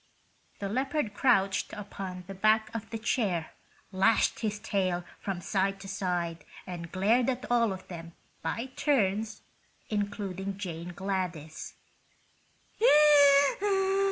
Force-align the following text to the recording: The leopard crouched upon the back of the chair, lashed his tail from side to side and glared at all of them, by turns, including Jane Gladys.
The 0.57 0.67
leopard 0.67 1.13
crouched 1.13 1.73
upon 1.73 2.23
the 2.25 2.33
back 2.33 2.73
of 2.73 2.89
the 2.89 2.97
chair, 2.97 3.51
lashed 3.91 4.39
his 4.39 4.57
tail 4.57 5.05
from 5.19 5.41
side 5.41 5.79
to 5.81 5.87
side 5.87 6.43
and 6.65 6.91
glared 6.91 7.29
at 7.29 7.45
all 7.51 7.71
of 7.71 7.87
them, 7.87 8.13
by 8.41 8.69
turns, 8.75 9.43
including 9.91 10.57
Jane 10.57 10.93
Gladys. 10.95 11.75